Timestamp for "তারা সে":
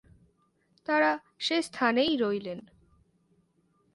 0.85-1.57